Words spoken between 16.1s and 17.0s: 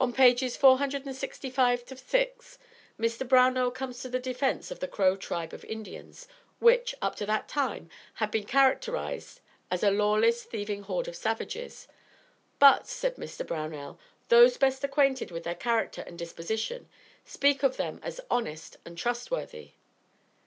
disposition,